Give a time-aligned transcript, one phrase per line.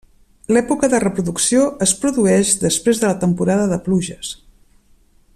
[0.55, 4.33] L'època de reproducció es produeix després de la temporada de pluges.